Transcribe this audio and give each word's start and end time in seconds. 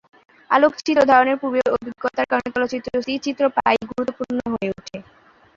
আলোকচিত্র 0.49 0.99
ধারণের 1.11 1.37
পূর্ব 1.41 1.55
অভিজ্ঞতার 1.75 2.29
কারণে 2.31 2.47
তার 2.47 2.53
চলচ্চিত্রে 2.55 3.03
স্থির 3.03 3.23
চিত্র 3.25 3.43
প্রায়ই 3.55 3.87
গুরুত্বপূর্ণ 3.89 4.39
হয়ে 4.53 4.69
ওঠে। 4.71 4.97